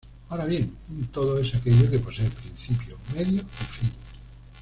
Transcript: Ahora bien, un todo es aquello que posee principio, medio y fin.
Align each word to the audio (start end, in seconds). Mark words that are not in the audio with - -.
Ahora 0.29 0.45
bien, 0.45 0.75
un 0.89 1.05
todo 1.09 1.37
es 1.37 1.53
aquello 1.53 1.87
que 1.91 1.99
posee 1.99 2.27
principio, 2.27 2.97
medio 3.13 3.35
y 3.39 3.65
fin. 3.65 3.91